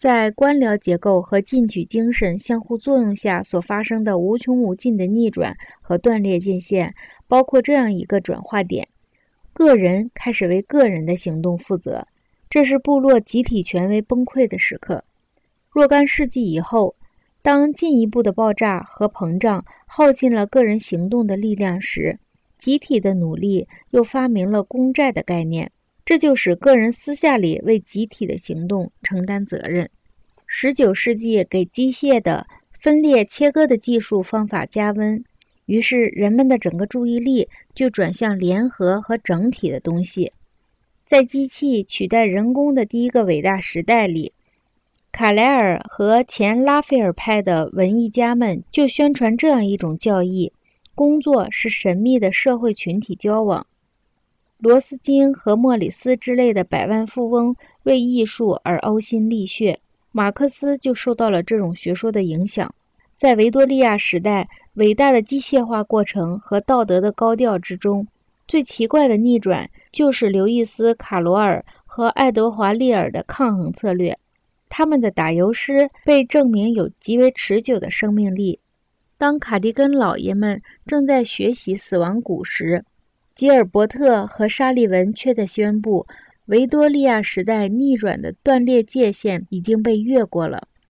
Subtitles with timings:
[0.00, 6.94] 在官僚结构和进取精神相互作用下所发生的无穷无尽的逆转和断裂界限，
[7.28, 8.88] 包括这样一个转化点：
[9.52, 12.06] 个人开始为个人的行动负责。
[12.48, 15.04] 这是部落集体权威崩溃的时刻。
[15.68, 16.94] 若干世纪以后，
[17.42, 22.16] 当进一步的爆炸和膨胀耗尽了个人行动的力量时，
[22.56, 25.70] 集体的努力又发明了公债的概念，
[26.10, 29.88] 这就使个人私下里为集体的行动承担责任。
[30.44, 35.22] 十九世纪给机械的分裂切割的技术方法加温，
[35.66, 40.32] 于是人们的整个注意力就转向联合和整体的东西。
[41.04, 44.32] 在机器取代人工的第一个伟大时代里，
[45.12, 50.52] 卡莱尔和前拉斐尔派的文艺家们就宣传这样一种教义：
[50.96, 53.64] 工作是神秘的社会群体交往。
[54.60, 59.78] 罗斯金和莫里斯之类的百万富翁为艺术而呕心沥血，
[60.12, 62.72] 马克思就受到了这种学说的影响。
[63.16, 68.06] 在维多利亚时代伟大的机械化过程和道德的高调之中。
[68.46, 74.18] 最奇怪的逆转就是刘易斯·卡罗尔和爱德华·利尔的抗衡策略。
[74.68, 78.58] 他们的打油诗被证明有极为持久的生命力。
[79.16, 82.84] 当卡迪根老爷们正在学习死亡谷时，
[83.40, 86.06] 吉尔伯特和沙利文却在宣布
[86.44, 90.68] 维多利亚时代逆转的断裂界限已经被越过了。